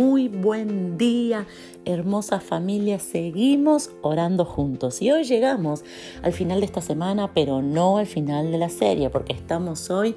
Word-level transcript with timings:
muy 0.00 0.28
buen 0.28 0.96
día, 0.96 1.46
hermosa 1.84 2.40
familia. 2.40 2.98
Seguimos 2.98 3.90
orando 4.00 4.46
juntos 4.46 5.02
y 5.02 5.10
hoy 5.10 5.24
llegamos 5.24 5.84
al 6.22 6.32
final 6.32 6.60
de 6.60 6.64
esta 6.64 6.80
semana, 6.80 7.34
pero 7.34 7.60
no 7.60 7.98
al 7.98 8.06
final 8.06 8.50
de 8.50 8.56
la 8.56 8.70
serie, 8.70 9.10
porque 9.10 9.34
estamos 9.34 9.90
hoy 9.90 10.14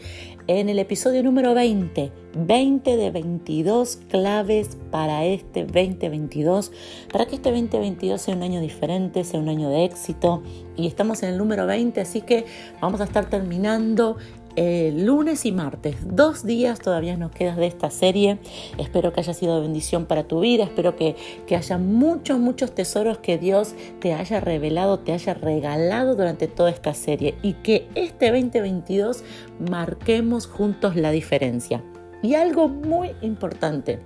en 0.47 0.69
el 0.69 0.79
episodio 0.79 1.21
número 1.21 1.54
20, 1.54 2.14
20 2.33 2.96
de 2.96 3.11
22 3.11 3.97
claves 4.09 4.77
para 4.89 5.25
este 5.25 5.65
2022, 5.65 6.71
para 7.11 7.25
que 7.25 7.36
este 7.36 7.50
2022 7.52 8.21
sea 8.21 8.36
un 8.38 8.43
año 8.43 8.61
diferente, 8.61 9.25
sea 9.25 9.41
un 9.41 9.50
año 9.50 9.68
de 9.70 9.84
éxito. 9.84 10.43
Y 10.77 10.88
estamos 10.88 11.23
en 11.23 11.29
el 11.29 11.38
número 11.38 11.68
20, 11.68 12.00
así 12.00 12.21
que 12.21 12.45
vamos 12.79 13.02
a 13.02 13.04
estar 13.04 13.29
terminando 13.29 14.15
eh, 14.55 14.93
lunes 14.95 15.45
y 15.45 15.51
martes. 15.51 15.97
Dos 16.04 16.45
días 16.45 16.79
todavía 16.79 17.18
nos 17.18 17.32
quedas 17.32 17.57
de 17.57 17.68
esta 17.68 17.89
serie. 17.89 18.39
Espero 18.78 19.14
que 19.14 19.21
haya 19.21 19.33
sido 19.33 19.61
bendición 19.61 20.05
para 20.05 20.28
tu 20.28 20.41
vida. 20.41 20.64
Espero 20.64 20.95
que, 20.95 21.15
que 21.47 21.55
haya 21.55 21.78
muchos, 21.78 22.39
muchos 22.39 22.73
tesoros 22.73 23.18
que 23.18 23.37
Dios 23.37 23.73
te 24.00 24.14
haya 24.14 24.39
revelado, 24.39 25.00
te 25.00 25.14
haya 25.14 25.33
regalado 25.33 26.15
durante 26.15 26.47
toda 26.47 26.69
esta 26.69 26.93
serie. 26.93 27.36
Y 27.42 27.54
que 27.54 27.87
este 27.95 28.31
2022 28.31 29.23
marquemos 29.59 30.47
juntos 30.47 30.95
la 30.95 31.11
diferencia. 31.11 31.83
Y 32.22 32.36
algo 32.36 32.70
muy 32.70 33.11
importante 33.22 34.00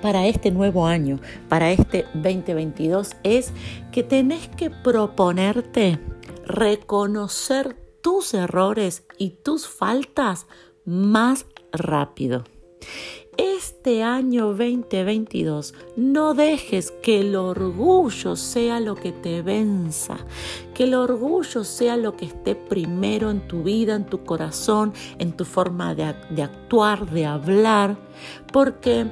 para 0.00 0.26
este 0.26 0.50
nuevo 0.50 0.86
año, 0.86 1.20
para 1.48 1.70
este 1.70 2.06
2022, 2.14 3.16
es 3.22 3.52
que 3.92 4.02
tenés 4.02 4.48
que 4.48 4.70
proponerte 4.70 5.98
reconocer 6.46 7.81
tus 8.02 8.34
errores 8.34 9.04
y 9.16 9.30
tus 9.30 9.66
faltas 9.66 10.46
más 10.84 11.46
rápido. 11.72 12.44
Este 13.38 14.02
año 14.02 14.48
2022 14.48 15.72
no 15.96 16.34
dejes 16.34 16.90
que 17.02 17.20
el 17.20 17.34
orgullo 17.34 18.36
sea 18.36 18.78
lo 18.78 18.94
que 18.94 19.10
te 19.10 19.40
venza, 19.40 20.18
que 20.74 20.84
el 20.84 20.94
orgullo 20.94 21.64
sea 21.64 21.96
lo 21.96 22.14
que 22.14 22.26
esté 22.26 22.54
primero 22.54 23.30
en 23.30 23.48
tu 23.48 23.62
vida, 23.62 23.94
en 23.94 24.04
tu 24.04 24.22
corazón, 24.24 24.92
en 25.18 25.32
tu 25.32 25.46
forma 25.46 25.94
de, 25.94 26.14
de 26.28 26.42
actuar, 26.42 27.08
de 27.10 27.24
hablar, 27.24 27.96
porque 28.52 29.06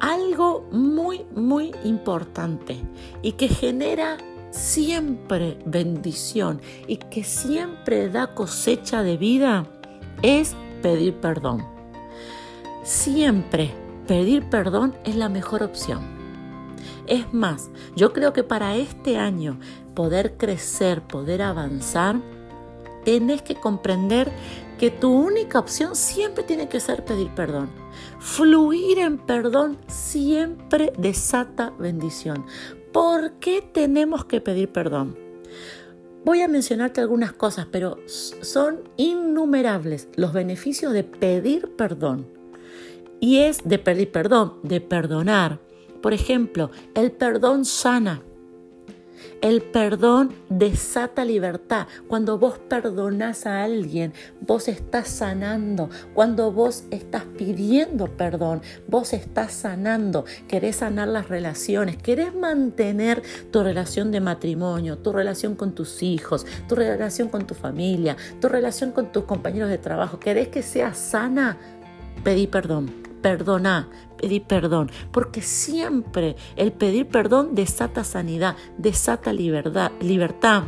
algo 0.00 0.66
muy, 0.70 1.24
muy 1.34 1.72
importante 1.84 2.78
y 3.22 3.32
que 3.32 3.48
genera 3.48 4.18
siempre 4.50 5.58
bendición 5.64 6.60
y 6.86 6.96
que 6.96 7.24
siempre 7.24 8.08
da 8.08 8.34
cosecha 8.34 9.02
de 9.02 9.16
vida 9.16 9.66
es 10.22 10.54
pedir 10.82 11.14
perdón. 11.14 11.64
Siempre 12.82 13.72
pedir 14.06 14.48
perdón 14.50 14.94
es 15.04 15.16
la 15.16 15.28
mejor 15.28 15.62
opción. 15.62 16.00
Es 17.06 17.32
más, 17.32 17.70
yo 17.96 18.12
creo 18.12 18.32
que 18.32 18.44
para 18.44 18.76
este 18.76 19.18
año 19.18 19.58
poder 19.94 20.36
crecer, 20.36 21.02
poder 21.02 21.42
avanzar, 21.42 22.16
tenés 23.04 23.42
que 23.42 23.54
comprender 23.54 24.30
que 24.78 24.90
tu 24.90 25.12
única 25.12 25.58
opción 25.58 25.94
siempre 25.94 26.42
tiene 26.42 26.68
que 26.68 26.80
ser 26.80 27.04
pedir 27.04 27.28
perdón. 27.34 27.70
Fluir 28.18 28.98
en 28.98 29.18
perdón 29.18 29.78
siempre 29.88 30.92
desata 30.96 31.70
bendición. 31.78 32.46
¿Por 32.92 33.32
qué 33.34 33.62
tenemos 33.62 34.24
que 34.24 34.40
pedir 34.40 34.70
perdón? 34.70 35.16
Voy 36.24 36.42
a 36.42 36.48
mencionarte 36.48 37.00
algunas 37.00 37.32
cosas, 37.32 37.66
pero 37.70 37.98
son 38.06 38.80
innumerables 38.96 40.08
los 40.16 40.32
beneficios 40.32 40.92
de 40.92 41.04
pedir 41.04 41.76
perdón. 41.76 42.26
Y 43.20 43.38
es 43.38 43.62
de 43.64 43.78
pedir 43.78 44.10
perdón, 44.10 44.54
de 44.62 44.80
perdonar. 44.80 45.60
Por 46.02 46.12
ejemplo, 46.12 46.70
el 46.94 47.12
perdón 47.12 47.64
sana. 47.64 48.22
El 49.40 49.62
perdón 49.62 50.34
desata 50.50 51.24
libertad. 51.24 51.86
Cuando 52.08 52.38
vos 52.38 52.58
perdonás 52.58 53.46
a 53.46 53.62
alguien, 53.64 54.12
vos 54.42 54.68
estás 54.68 55.08
sanando. 55.08 55.88
Cuando 56.12 56.52
vos 56.52 56.84
estás 56.90 57.24
pidiendo 57.38 58.08
perdón, 58.18 58.60
vos 58.86 59.14
estás 59.14 59.52
sanando. 59.52 60.26
Querés 60.46 60.76
sanar 60.76 61.08
las 61.08 61.30
relaciones, 61.30 61.96
querés 61.96 62.34
mantener 62.34 63.22
tu 63.50 63.62
relación 63.62 64.12
de 64.12 64.20
matrimonio, 64.20 64.98
tu 64.98 65.10
relación 65.10 65.54
con 65.54 65.74
tus 65.74 66.02
hijos, 66.02 66.44
tu 66.68 66.74
relación 66.74 67.30
con 67.30 67.46
tu 67.46 67.54
familia, 67.54 68.18
tu 68.42 68.48
relación 68.48 68.92
con 68.92 69.10
tus 69.10 69.24
compañeros 69.24 69.70
de 69.70 69.78
trabajo. 69.78 70.20
¿Querés 70.20 70.48
que 70.48 70.62
sea 70.62 70.92
sana? 70.92 71.56
Pedí 72.22 72.46
perdón 72.46 73.09
perdona, 73.20 73.88
pedir 74.16 74.42
perdón, 74.42 74.90
porque 75.12 75.42
siempre 75.42 76.36
el 76.56 76.72
pedir 76.72 77.08
perdón 77.08 77.54
desata 77.54 78.04
sanidad, 78.04 78.56
desata 78.78 79.32
libertad, 79.32 79.92
libertad. 80.00 80.64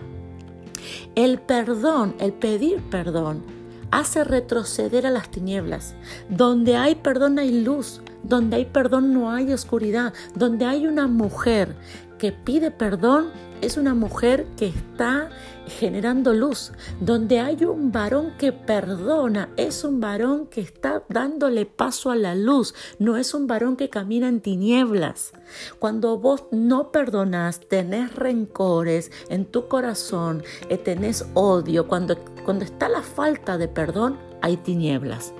El 1.14 1.38
perdón, 1.40 2.14
el 2.18 2.32
pedir 2.32 2.80
perdón, 2.90 3.42
hace 3.90 4.24
retroceder 4.24 5.06
a 5.06 5.10
las 5.10 5.30
tinieblas. 5.30 5.94
Donde 6.28 6.76
hay 6.76 6.96
perdón 6.96 7.38
hay 7.38 7.62
luz, 7.62 8.00
donde 8.22 8.56
hay 8.56 8.64
perdón 8.64 9.12
no 9.14 9.30
hay 9.30 9.52
oscuridad, 9.52 10.12
donde 10.34 10.64
hay 10.64 10.86
una 10.86 11.06
mujer 11.06 11.76
que 12.22 12.30
pide 12.30 12.70
perdón 12.70 13.32
es 13.62 13.76
una 13.76 13.94
mujer 13.94 14.46
que 14.56 14.66
está 14.66 15.28
generando 15.66 16.32
luz. 16.32 16.70
Donde 17.00 17.40
hay 17.40 17.64
un 17.64 17.90
varón 17.90 18.34
que 18.38 18.52
perdona, 18.52 19.48
es 19.56 19.82
un 19.82 19.98
varón 19.98 20.46
que 20.46 20.60
está 20.60 21.02
dándole 21.08 21.66
paso 21.66 22.12
a 22.12 22.14
la 22.14 22.36
luz, 22.36 22.76
no 23.00 23.16
es 23.16 23.34
un 23.34 23.48
varón 23.48 23.74
que 23.74 23.90
camina 23.90 24.28
en 24.28 24.40
tinieblas. 24.40 25.32
Cuando 25.80 26.16
vos 26.16 26.44
no 26.52 26.92
perdonas, 26.92 27.58
tenés 27.58 28.14
rencores 28.14 29.10
en 29.28 29.44
tu 29.44 29.66
corazón, 29.66 30.44
eh, 30.68 30.78
tenés 30.78 31.26
odio, 31.34 31.88
cuando, 31.88 32.16
cuando 32.44 32.64
está 32.64 32.88
la 32.88 33.02
falta 33.02 33.58
de 33.58 33.66
perdón, 33.66 34.16
hay 34.42 34.58
tinieblas. 34.58 35.34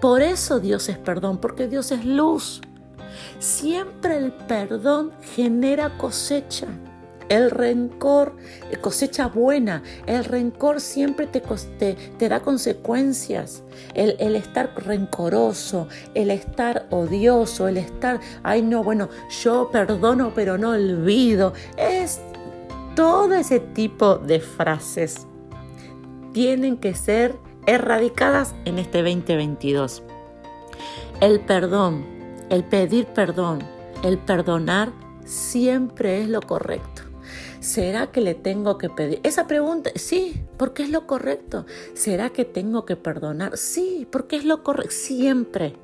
Por 0.00 0.22
eso 0.22 0.58
Dios 0.58 0.88
es 0.88 0.98
perdón, 0.98 1.38
porque 1.38 1.68
Dios 1.68 1.92
es 1.92 2.04
luz. 2.04 2.62
Siempre 3.38 4.16
el 4.16 4.32
perdón 4.32 5.12
genera 5.34 5.96
cosecha. 5.96 6.66
El 7.28 7.50
rencor, 7.50 8.36
eh, 8.70 8.78
cosecha 8.78 9.26
buena, 9.26 9.82
el 10.06 10.24
rencor 10.24 10.80
siempre 10.80 11.26
te, 11.26 11.42
te 12.18 12.28
da 12.28 12.40
consecuencias. 12.40 13.62
El, 13.92 14.16
el, 14.18 14.34
estar 14.34 14.72
rencoroso, 14.86 15.88
el 16.14 16.30
estar 16.30 16.86
odioso, 16.88 17.68
el 17.68 17.76
estar, 17.76 18.18
ay 18.42 18.62
no, 18.62 18.82
bueno, 18.82 19.10
yo 19.42 19.68
perdono 19.70 20.32
pero 20.34 20.56
no 20.56 20.70
olvido. 20.70 21.52
Es 21.76 22.20
todo 22.96 23.34
ese 23.34 23.60
tipo 23.60 24.16
de 24.16 24.40
frases 24.40 25.26
tienen 26.32 26.76
que 26.76 26.94
ser 26.94 27.36
erradicadas 27.66 28.54
en 28.64 28.78
este 28.78 29.02
2022. 29.02 30.02
El 31.20 31.40
perdón 31.40 32.04
el 32.50 32.64
pedir 32.64 33.06
perdón, 33.06 33.60
el 34.02 34.18
perdonar 34.18 34.92
siempre 35.24 36.22
es 36.22 36.28
lo 36.28 36.40
correcto. 36.40 37.02
¿Será 37.60 38.12
que 38.12 38.20
le 38.20 38.34
tengo 38.34 38.78
que 38.78 38.88
pedir? 38.88 39.20
Esa 39.24 39.46
pregunta, 39.46 39.90
sí, 39.96 40.40
porque 40.56 40.84
es 40.84 40.90
lo 40.90 41.06
correcto. 41.06 41.66
¿Será 41.94 42.30
que 42.30 42.44
tengo 42.44 42.84
que 42.84 42.96
perdonar? 42.96 43.56
Sí, 43.56 44.06
porque 44.10 44.36
es 44.36 44.44
lo 44.44 44.62
correcto. 44.62 44.92
Siempre. 44.92 45.74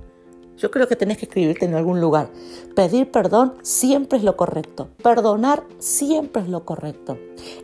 Yo 0.56 0.70
creo 0.70 0.86
que 0.86 0.94
tenés 0.94 1.19
que 1.19 1.26
escribirte 1.26 1.64
en 1.64 1.75
algún 1.75 2.00
lugar. 2.00 2.30
Pedir 2.76 3.10
perdón 3.10 3.54
siempre 3.62 4.19
es 4.19 4.25
lo 4.25 4.36
correcto. 4.36 4.88
Perdonar 5.02 5.64
siempre 5.78 6.42
es 6.42 6.48
lo 6.48 6.64
correcto. 6.64 7.19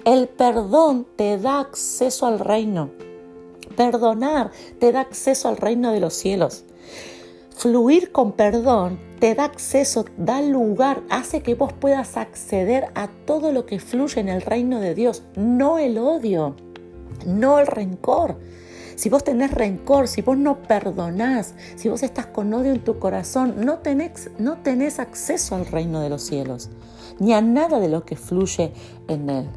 El 0.04 0.28
perdón 0.28 1.06
te 1.16 1.38
da 1.38 1.60
acceso 1.60 2.26
al 2.26 2.40
reino. 2.40 2.90
Perdonar 3.76 4.50
te 4.80 4.90
da 4.90 5.02
acceso 5.02 5.48
al 5.48 5.56
reino 5.56 5.92
de 5.92 6.00
los 6.00 6.14
cielos. 6.14 6.64
Fluir 7.60 8.10
con 8.10 8.32
perdón 8.32 8.98
te 9.18 9.34
da 9.34 9.44
acceso, 9.44 10.06
da 10.16 10.40
lugar, 10.40 11.02
hace 11.10 11.42
que 11.42 11.54
vos 11.54 11.74
puedas 11.74 12.16
acceder 12.16 12.86
a 12.94 13.08
todo 13.26 13.52
lo 13.52 13.66
que 13.66 13.78
fluye 13.78 14.18
en 14.18 14.30
el 14.30 14.40
reino 14.40 14.80
de 14.80 14.94
Dios, 14.94 15.24
no 15.36 15.78
el 15.78 15.98
odio, 15.98 16.56
no 17.26 17.58
el 17.58 17.66
rencor. 17.66 18.38
Si 18.96 19.10
vos 19.10 19.24
tenés 19.24 19.50
rencor, 19.50 20.08
si 20.08 20.22
vos 20.22 20.38
no 20.38 20.62
perdonás, 20.62 21.54
si 21.76 21.90
vos 21.90 22.02
estás 22.02 22.24
con 22.24 22.50
odio 22.54 22.72
en 22.72 22.82
tu 22.82 22.98
corazón, 22.98 23.56
no 23.58 23.80
tenés, 23.80 24.30
no 24.38 24.56
tenés 24.62 24.98
acceso 24.98 25.54
al 25.54 25.66
reino 25.66 26.00
de 26.00 26.08
los 26.08 26.22
cielos, 26.22 26.70
ni 27.18 27.34
a 27.34 27.42
nada 27.42 27.78
de 27.78 27.90
lo 27.90 28.06
que 28.06 28.16
fluye 28.16 28.72
en 29.06 29.28
él. 29.28 29.50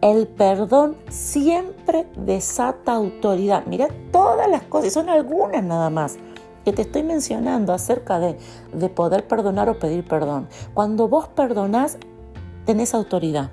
El 0.00 0.26
perdón 0.26 0.96
siempre 1.08 2.08
desata 2.18 2.92
autoridad. 2.92 3.66
Mira 3.66 3.86
todas 4.10 4.50
las 4.50 4.62
cosas, 4.62 4.92
son 4.92 5.08
algunas 5.08 5.62
nada 5.62 5.90
más 5.90 6.18
que 6.66 6.72
te 6.72 6.82
estoy 6.82 7.04
mencionando 7.04 7.72
acerca 7.72 8.18
de, 8.18 8.36
de 8.72 8.88
poder 8.88 9.28
perdonar 9.28 9.68
o 9.68 9.78
pedir 9.78 10.04
perdón. 10.04 10.48
Cuando 10.74 11.06
vos 11.06 11.28
perdonás, 11.28 11.96
tenés 12.64 12.92
autoridad 12.92 13.52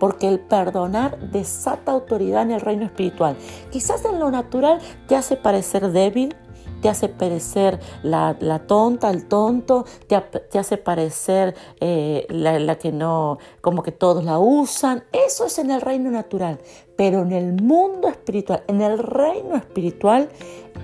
porque 0.00 0.26
el 0.26 0.40
perdonar 0.40 1.16
desata 1.30 1.92
autoridad 1.92 2.42
en 2.42 2.50
el 2.50 2.60
reino 2.60 2.86
espiritual. 2.86 3.36
Quizás 3.70 4.04
en 4.04 4.18
lo 4.18 4.32
natural 4.32 4.80
te 5.06 5.14
hace 5.14 5.36
parecer 5.36 5.92
débil, 5.92 6.34
te 6.80 6.88
hace 6.88 7.08
parecer 7.08 7.78
la, 8.02 8.34
tonta, 8.66 9.10
el 9.10 9.28
tonto, 9.28 9.84
te, 10.08 10.58
hace 10.58 10.76
parecer 10.76 11.54
eh, 11.80 12.26
la, 12.30 12.76
que 12.78 12.90
no, 12.90 13.38
como 13.60 13.82
que 13.82 13.92
todos 13.92 14.24
la 14.24 14.38
usan. 14.38 15.04
Eso 15.12 15.46
es 15.46 15.58
en 15.58 15.70
el 15.70 15.80
reino 15.80 16.10
natural. 16.10 16.58
Pero 16.96 17.22
en 17.22 17.32
el 17.32 17.62
mundo 17.62 18.08
espiritual, 18.08 18.64
en 18.66 18.80
el 18.80 18.98
reino 18.98 19.56
espiritual, 19.56 20.30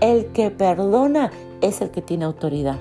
el 0.00 0.26
que 0.32 0.50
perdona 0.50 1.30
es 1.60 1.80
el 1.80 1.90
que 1.90 2.02
tiene 2.02 2.24
autoridad. 2.24 2.78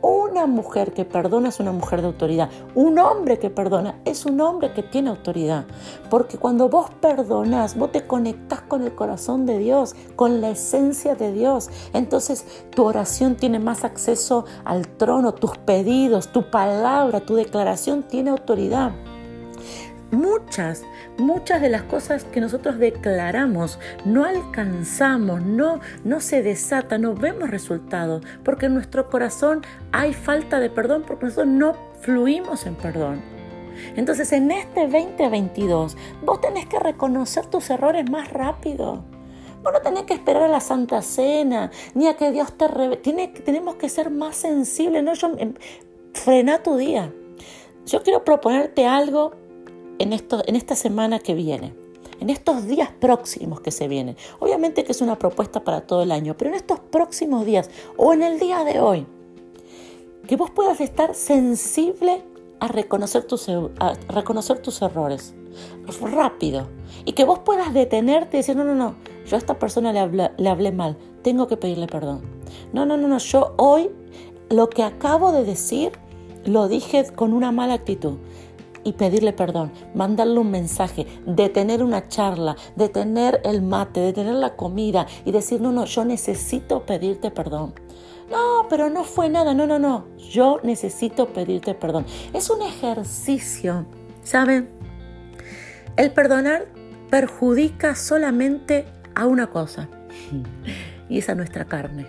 Una 0.00 0.46
mujer 0.46 0.92
que 0.92 1.04
perdona 1.04 1.50
es 1.50 1.60
una 1.60 1.72
mujer 1.72 2.00
de 2.00 2.08
autoridad. 2.08 2.50
Un 2.74 2.98
hombre 2.98 3.38
que 3.38 3.50
perdona 3.50 4.00
es 4.04 4.26
un 4.26 4.40
hombre 4.40 4.72
que 4.72 4.82
tiene 4.82 5.10
autoridad. 5.10 5.64
Porque 6.10 6.38
cuando 6.38 6.68
vos 6.68 6.90
perdonas, 7.00 7.76
vos 7.76 7.92
te 7.92 8.06
conectas 8.06 8.62
con 8.62 8.82
el 8.82 8.94
corazón 8.94 9.46
de 9.46 9.58
Dios, 9.58 9.94
con 10.16 10.40
la 10.40 10.50
esencia 10.50 11.14
de 11.14 11.32
Dios. 11.32 11.70
Entonces 11.92 12.46
tu 12.74 12.84
oración 12.84 13.36
tiene 13.36 13.58
más 13.58 13.84
acceso 13.84 14.44
al 14.64 14.88
trono, 14.88 15.34
tus 15.34 15.56
pedidos, 15.58 16.28
tu 16.28 16.50
palabra, 16.50 17.20
tu 17.20 17.34
declaración 17.36 18.02
tiene 18.02 18.30
autoridad 18.30 18.92
muchas, 20.12 20.84
muchas 21.18 21.60
de 21.60 21.68
las 21.68 21.82
cosas 21.82 22.24
que 22.24 22.40
nosotros 22.40 22.78
declaramos 22.78 23.78
no 24.04 24.24
alcanzamos, 24.24 25.42
no, 25.42 25.80
no 26.04 26.20
se 26.20 26.42
desata, 26.42 26.98
no 26.98 27.14
vemos 27.14 27.50
resultados, 27.50 28.22
porque 28.44 28.66
en 28.66 28.74
nuestro 28.74 29.10
corazón 29.10 29.62
hay 29.90 30.12
falta 30.12 30.60
de 30.60 30.70
perdón, 30.70 31.02
porque 31.06 31.26
nosotros 31.26 31.48
no 31.48 31.76
fluimos 32.00 32.66
en 32.66 32.74
perdón. 32.76 33.20
Entonces 33.96 34.32
en 34.32 34.50
este 34.50 34.82
2022 34.82 35.96
vos 36.24 36.40
tenés 36.40 36.66
que 36.66 36.78
reconocer 36.78 37.46
tus 37.46 37.70
errores 37.70 38.08
más 38.10 38.30
rápido. 38.30 39.04
Vos 39.62 39.72
no 39.72 39.80
tenés 39.80 40.02
que 40.02 40.14
esperar 40.14 40.42
a 40.42 40.48
la 40.48 40.60
Santa 40.60 41.02
Cena, 41.02 41.70
ni 41.94 42.08
a 42.08 42.16
que 42.16 42.32
Dios 42.32 42.56
te 42.58 42.66
revele. 42.66 42.96
tenemos 42.96 43.76
que 43.76 43.88
ser 43.88 44.10
más 44.10 44.36
sensibles. 44.36 45.04
¿no? 45.04 45.14
Yo, 45.14 45.32
em, 45.38 45.54
frena 46.12 46.62
tu 46.62 46.76
día. 46.76 47.12
Yo 47.86 48.02
quiero 48.02 48.24
proponerte 48.24 48.86
algo 48.86 49.32
en, 49.98 50.12
esto, 50.12 50.42
en 50.46 50.56
esta 50.56 50.74
semana 50.74 51.18
que 51.18 51.34
viene, 51.34 51.74
en 52.20 52.30
estos 52.30 52.66
días 52.66 52.90
próximos 53.00 53.60
que 53.60 53.70
se 53.70 53.88
vienen. 53.88 54.16
Obviamente 54.38 54.84
que 54.84 54.92
es 54.92 55.00
una 55.00 55.18
propuesta 55.18 55.64
para 55.64 55.82
todo 55.82 56.02
el 56.02 56.12
año, 56.12 56.36
pero 56.36 56.50
en 56.50 56.56
estos 56.56 56.80
próximos 56.80 57.44
días 57.44 57.70
o 57.96 58.12
en 58.12 58.22
el 58.22 58.38
día 58.38 58.64
de 58.64 58.80
hoy, 58.80 59.06
que 60.26 60.36
vos 60.36 60.50
puedas 60.50 60.80
estar 60.80 61.14
sensible 61.14 62.22
a 62.60 62.68
reconocer 62.68 63.24
tus, 63.24 63.48
a 63.48 63.94
reconocer 64.08 64.60
tus 64.60 64.82
errores 64.82 65.34
rápido 66.00 66.68
y 67.04 67.12
que 67.12 67.24
vos 67.24 67.40
puedas 67.40 67.74
detenerte 67.74 68.36
y 68.36 68.40
decir, 68.40 68.56
no, 68.56 68.64
no, 68.64 68.74
no, 68.74 68.94
yo 69.26 69.36
a 69.36 69.38
esta 69.38 69.58
persona 69.58 69.92
le, 69.92 70.30
le 70.36 70.48
hablé 70.48 70.72
mal, 70.72 70.96
tengo 71.22 71.46
que 71.46 71.56
pedirle 71.56 71.86
perdón. 71.86 72.22
No, 72.72 72.86
no, 72.86 72.96
no, 72.96 73.08
no, 73.08 73.18
yo 73.18 73.54
hoy 73.58 73.90
lo 74.48 74.68
que 74.70 74.82
acabo 74.82 75.32
de 75.32 75.44
decir 75.44 75.92
lo 76.44 76.68
dije 76.68 77.04
con 77.14 77.32
una 77.32 77.52
mala 77.52 77.74
actitud 77.74 78.14
y 78.84 78.92
pedirle 78.94 79.32
perdón, 79.32 79.72
mandarle 79.94 80.38
un 80.38 80.50
mensaje, 80.50 81.06
detener 81.26 81.82
una 81.82 82.08
charla, 82.08 82.56
detener 82.76 83.40
el 83.44 83.62
mate, 83.62 84.00
detener 84.00 84.34
la 84.34 84.56
comida 84.56 85.06
y 85.24 85.32
decir, 85.32 85.60
no, 85.60 85.72
no, 85.72 85.84
yo 85.84 86.04
necesito 86.04 86.84
pedirte 86.84 87.30
perdón. 87.30 87.74
No, 88.30 88.66
pero 88.70 88.88
no 88.88 89.04
fue 89.04 89.28
nada, 89.28 89.52
no, 89.52 89.66
no, 89.66 89.78
no, 89.78 90.06
yo 90.16 90.58
necesito 90.62 91.28
pedirte 91.28 91.74
perdón. 91.74 92.06
Es 92.32 92.48
un 92.50 92.62
ejercicio, 92.62 93.86
¿saben? 94.22 94.70
El 95.96 96.12
perdonar 96.12 96.66
perjudica 97.10 97.94
solamente 97.94 98.86
a 99.14 99.26
una 99.26 99.48
cosa 99.48 99.88
y 101.08 101.18
es 101.18 101.28
a 101.28 101.34
nuestra 101.34 101.66
carne. 101.66 102.06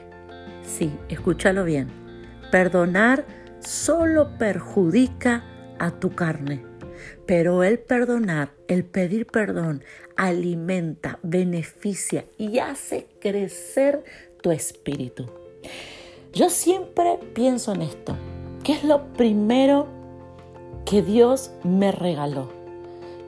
Sí, 0.65 0.97
escúchalo 1.09 1.65
bien. 1.65 1.89
Perdonar 2.51 3.25
solo 3.59 4.37
perjudica 4.37 5.43
a 5.83 5.91
tu 5.91 6.11
carne. 6.11 6.63
Pero 7.25 7.63
el 7.63 7.79
perdonar, 7.79 8.53
el 8.67 8.85
pedir 8.85 9.27
perdón, 9.27 9.83
alimenta, 10.15 11.19
beneficia 11.23 12.25
y 12.37 12.59
hace 12.59 13.07
crecer 13.19 14.03
tu 14.41 14.51
espíritu. 14.51 15.29
Yo 16.33 16.49
siempre 16.49 17.19
pienso 17.33 17.73
en 17.73 17.81
esto. 17.81 18.15
¿Qué 18.63 18.73
es 18.73 18.83
lo 18.83 19.13
primero 19.13 19.87
que 20.85 21.01
Dios 21.01 21.51
me 21.63 21.91
regaló? 21.91 22.49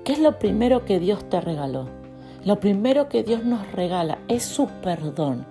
¿Qué 0.05 0.13
es 0.13 0.19
lo 0.19 0.39
primero 0.39 0.85
que 0.85 0.99
Dios 0.99 1.29
te 1.29 1.41
regaló? 1.41 1.89
Lo 2.45 2.59
primero 2.59 3.09
que 3.09 3.23
Dios 3.23 3.43
nos 3.43 3.69
regala 3.71 4.19
es 4.27 4.43
su 4.43 4.67
perdón. 4.81 5.45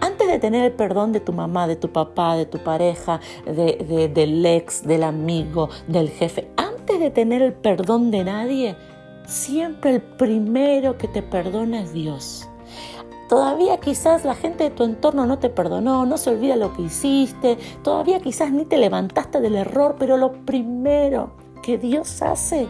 Antes 0.00 0.28
de 0.28 0.38
tener 0.38 0.64
el 0.64 0.72
perdón 0.72 1.12
de 1.12 1.20
tu 1.20 1.32
mamá, 1.32 1.66
de 1.66 1.76
tu 1.76 1.90
papá, 1.92 2.36
de 2.36 2.46
tu 2.46 2.58
pareja, 2.58 3.20
del 3.44 4.46
ex, 4.46 4.82
del 4.82 5.02
amigo, 5.02 5.68
del 5.86 6.10
jefe, 6.10 6.50
antes 6.56 6.98
de 6.98 7.10
tener 7.10 7.42
el 7.42 7.52
perdón 7.52 8.10
de 8.10 8.24
nadie, 8.24 8.76
siempre 9.26 9.96
el 9.96 10.02
primero 10.02 10.98
que 10.98 11.08
te 11.08 11.22
perdona 11.22 11.82
es 11.82 11.92
Dios. 11.92 12.48
Todavía 13.28 13.78
quizás 13.78 14.24
la 14.24 14.34
gente 14.34 14.64
de 14.64 14.70
tu 14.70 14.82
entorno 14.82 15.24
no 15.24 15.38
te 15.38 15.50
perdonó, 15.50 16.04
no 16.04 16.18
se 16.18 16.30
olvida 16.30 16.56
lo 16.56 16.74
que 16.74 16.82
hiciste, 16.82 17.58
todavía 17.84 18.18
quizás 18.18 18.50
ni 18.50 18.64
te 18.64 18.76
levantaste 18.76 19.40
del 19.40 19.54
error, 19.54 19.94
pero 19.98 20.16
lo 20.16 20.32
primero 20.44 21.30
que 21.62 21.78
Dios 21.78 22.22
hace 22.22 22.66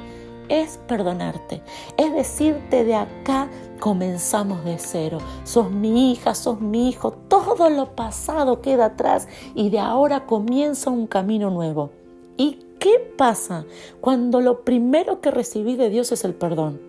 es 0.51 0.79
perdonarte, 0.89 1.63
es 1.97 2.13
decirte 2.13 2.85
de 2.85 2.97
acá 2.97 3.49
comenzamos 3.79 4.65
de 4.65 4.79
cero. 4.79 5.19
Sos 5.45 5.71
mi 5.71 6.13
hija, 6.13 6.35
sos 6.35 6.61
mi 6.61 6.89
hijo, 6.89 7.13
todo 7.13 7.71
lo 7.71 7.95
pasado 7.95 8.61
queda 8.61 8.87
atrás 8.87 9.29
y 9.55 9.71
de 9.71 9.79
ahora 9.79 10.27
comienza 10.27 10.91
un 10.91 11.07
camino 11.07 11.51
nuevo. 11.51 11.91
¿Y 12.37 12.59
qué 12.81 13.15
pasa 13.17 13.65
cuando 14.01 14.41
lo 14.41 14.65
primero 14.65 15.21
que 15.21 15.31
recibí 15.31 15.77
de 15.77 15.89
Dios 15.89 16.11
es 16.11 16.25
el 16.25 16.35
perdón? 16.35 16.81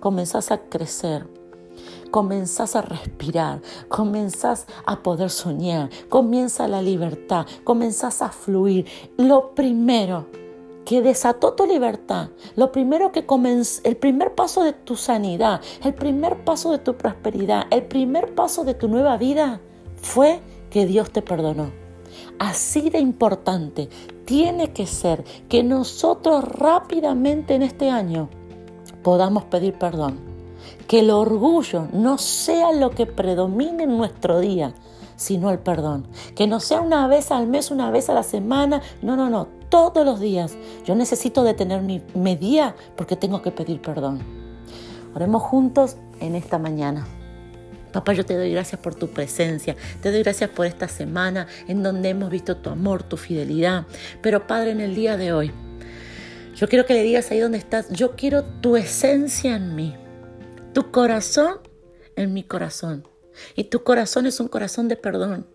Comenzás 0.00 0.50
a 0.50 0.62
crecer, 0.62 1.28
comenzás 2.10 2.76
a 2.76 2.82
respirar, 2.82 3.60
comenzás 3.88 4.66
a 4.86 5.02
poder 5.02 5.28
soñar, 5.28 5.90
comienza 6.08 6.66
la 6.66 6.80
libertad, 6.80 7.46
comenzás 7.62 8.22
a 8.22 8.30
fluir. 8.30 8.86
Lo 9.16 9.54
primero 9.54 10.26
que 10.84 11.02
desató 11.02 11.54
tu 11.54 11.66
libertad, 11.66 12.28
lo 12.56 12.72
primero 12.72 13.12
que 13.12 13.26
comenzó, 13.26 13.80
el 13.84 13.96
primer 13.96 14.34
paso 14.34 14.64
de 14.64 14.72
tu 14.72 14.96
sanidad, 14.96 15.60
el 15.84 15.94
primer 15.94 16.44
paso 16.44 16.72
de 16.72 16.78
tu 16.78 16.96
prosperidad, 16.96 17.66
el 17.70 17.84
primer 17.84 18.34
paso 18.34 18.64
de 18.64 18.74
tu 18.74 18.88
nueva 18.88 19.16
vida 19.16 19.60
fue 20.00 20.40
que 20.70 20.86
Dios 20.86 21.10
te 21.10 21.22
perdonó. 21.22 21.70
Así 22.38 22.90
de 22.90 22.98
importante 22.98 23.88
tiene 24.24 24.72
que 24.72 24.86
ser 24.86 25.24
que 25.48 25.62
nosotros 25.62 26.44
rápidamente 26.44 27.54
en 27.54 27.62
este 27.62 27.90
año 27.90 28.28
podamos 29.02 29.44
pedir 29.44 29.74
perdón. 29.74 30.18
Que 30.86 31.00
el 31.00 31.10
orgullo 31.10 31.88
no 31.92 32.18
sea 32.18 32.72
lo 32.72 32.90
que 32.90 33.06
predomine 33.06 33.84
en 33.84 33.96
nuestro 33.96 34.40
día, 34.40 34.74
sino 35.16 35.50
el 35.50 35.58
perdón. 35.58 36.06
Que 36.34 36.46
no 36.46 36.60
sea 36.60 36.80
una 36.80 37.06
vez 37.06 37.30
al 37.30 37.46
mes, 37.46 37.70
una 37.70 37.90
vez 37.90 38.10
a 38.10 38.14
la 38.14 38.22
semana. 38.22 38.82
No, 39.00 39.16
no, 39.16 39.30
no 39.30 39.61
todos 39.72 40.04
los 40.04 40.20
días. 40.20 40.54
Yo 40.84 40.94
necesito 40.94 41.44
detener 41.44 41.80
mi, 41.80 42.02
mi 42.12 42.36
día 42.36 42.76
porque 42.94 43.16
tengo 43.16 43.40
que 43.40 43.50
pedir 43.50 43.80
perdón. 43.80 44.20
Oremos 45.14 45.42
juntos 45.42 45.96
en 46.20 46.34
esta 46.34 46.58
mañana. 46.58 47.06
Papá, 47.90 48.12
yo 48.12 48.26
te 48.26 48.36
doy 48.36 48.52
gracias 48.52 48.78
por 48.80 48.94
tu 48.94 49.08
presencia, 49.08 49.74
te 50.02 50.12
doy 50.12 50.22
gracias 50.22 50.50
por 50.50 50.66
esta 50.66 50.88
semana 50.88 51.46
en 51.68 51.82
donde 51.82 52.10
hemos 52.10 52.28
visto 52.28 52.58
tu 52.58 52.68
amor, 52.68 53.02
tu 53.02 53.16
fidelidad. 53.16 53.86
Pero 54.20 54.46
Padre, 54.46 54.72
en 54.72 54.80
el 54.80 54.94
día 54.94 55.16
de 55.16 55.32
hoy, 55.32 55.52
yo 56.54 56.68
quiero 56.68 56.84
que 56.84 56.92
le 56.92 57.02
digas 57.02 57.30
ahí 57.30 57.40
donde 57.40 57.58
estás, 57.58 57.88
yo 57.90 58.14
quiero 58.14 58.44
tu 58.44 58.76
esencia 58.76 59.56
en 59.56 59.74
mí, 59.74 59.96
tu 60.74 60.90
corazón 60.90 61.60
en 62.16 62.34
mi 62.34 62.42
corazón. 62.42 63.08
Y 63.56 63.64
tu 63.64 63.82
corazón 63.82 64.26
es 64.26 64.38
un 64.38 64.48
corazón 64.48 64.88
de 64.88 64.96
perdón. 64.96 65.46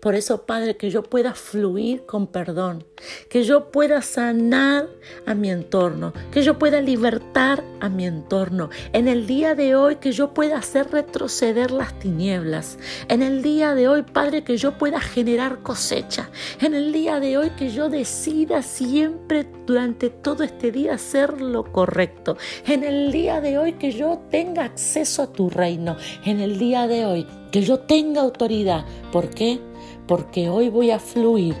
Por 0.00 0.14
eso, 0.14 0.46
Padre, 0.46 0.76
que 0.76 0.90
yo 0.90 1.02
pueda 1.02 1.34
fluir 1.34 2.06
con 2.06 2.26
perdón, 2.26 2.84
que 3.28 3.42
yo 3.44 3.70
pueda 3.70 4.02
sanar 4.02 4.88
a 5.26 5.34
mi 5.34 5.50
entorno, 5.50 6.12
que 6.30 6.42
yo 6.42 6.58
pueda 6.58 6.80
libertar 6.80 7.64
a 7.80 7.88
mi 7.88 8.06
entorno. 8.06 8.70
En 8.92 9.08
el 9.08 9.26
día 9.26 9.54
de 9.54 9.74
hoy, 9.74 9.96
que 9.96 10.12
yo 10.12 10.34
pueda 10.34 10.58
hacer 10.58 10.90
retroceder 10.90 11.70
las 11.70 11.98
tinieblas. 11.98 12.78
En 13.08 13.22
el 13.22 13.42
día 13.42 13.74
de 13.74 13.88
hoy, 13.88 14.02
Padre, 14.02 14.44
que 14.44 14.56
yo 14.56 14.78
pueda 14.78 15.00
generar 15.00 15.62
cosecha. 15.62 16.30
En 16.60 16.74
el 16.74 16.92
día 16.92 17.20
de 17.20 17.38
hoy, 17.38 17.50
que 17.50 17.70
yo 17.70 17.88
decida 17.88 18.62
siempre 18.62 19.48
durante 19.66 20.10
todo 20.10 20.44
este 20.44 20.70
día 20.70 20.94
hacer 20.94 21.40
lo 21.40 21.64
correcto. 21.72 22.36
En 22.66 22.84
el 22.84 23.10
día 23.10 23.40
de 23.40 23.58
hoy, 23.58 23.72
que 23.74 23.92
yo 23.92 24.22
tenga 24.30 24.64
acceso 24.64 25.22
a 25.22 25.32
tu 25.32 25.50
reino. 25.50 25.96
En 26.24 26.40
el 26.40 26.58
día 26.58 26.86
de 26.86 27.04
hoy, 27.04 27.26
que 27.50 27.62
yo 27.62 27.80
tenga 27.80 28.20
autoridad. 28.20 28.84
¿Por 29.12 29.30
qué? 29.30 29.60
Porque 30.08 30.50
hoy 30.50 30.70
voy 30.70 30.90
a 30.90 30.98
fluir 30.98 31.54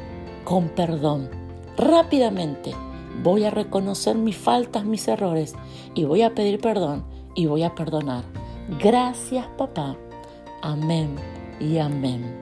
con 0.44 0.70
perdón. 0.70 1.30
Rápidamente 1.76 2.74
voy 3.22 3.44
a 3.44 3.50
reconocer 3.50 4.16
mis 4.16 4.36
faltas, 4.36 4.84
mis 4.84 5.06
errores 5.06 5.54
y 5.94 6.04
voy 6.04 6.22
a 6.22 6.34
pedir 6.34 6.60
perdón 6.60 7.04
y 7.34 7.46
voy 7.46 7.62
a 7.62 7.74
perdonar. 7.74 8.24
Gracias 8.80 9.46
papá. 9.56 9.96
Amén 10.62 11.14
y 11.60 11.78
amén. 11.78 12.34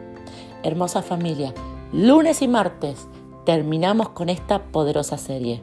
hermosa 0.63 1.03
familia, 1.03 1.53
lunes 1.93 2.41
y 2.43 2.49
martes 2.49 3.07
terminamos 3.45 4.09
con 4.11 4.29
esta 4.29 4.65
poderosa 4.65 5.19
serie. 5.19 5.63